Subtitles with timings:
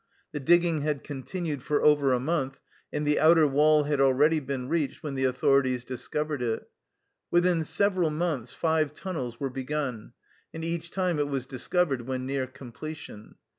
[0.31, 2.59] The digging had con tinued for over a month
[2.91, 6.67] and the outer wall had already been reached when the authorities dis covered it.
[7.29, 10.13] Within several months five tunnels were begun,
[10.55, 13.35] and each time it was discovered when near completion.